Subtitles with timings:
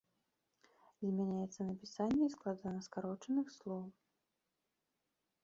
[1.07, 3.85] Змяняецца напісанне і складанаскарочаных слоў.